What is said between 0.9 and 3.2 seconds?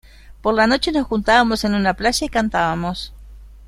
nos juntábamos en una playa y cantábamos